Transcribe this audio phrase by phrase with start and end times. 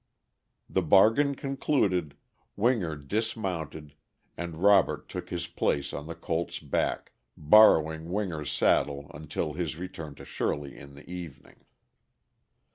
[0.67, 2.15] The bargain concluded,
[2.55, 3.93] Winger dismounted
[4.35, 10.15] and Robert took his place on the colt's back, borrowing Winger's saddle until his return
[10.15, 11.65] to Shirley in the evening.